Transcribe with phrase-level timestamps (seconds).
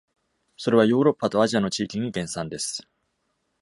[0.57, 2.87] それはヨーロッパとアジアの地域に原産です。